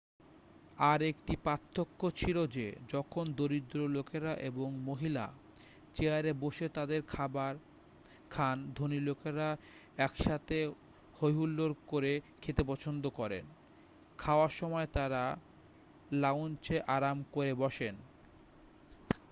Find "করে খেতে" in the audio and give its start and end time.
11.87-12.63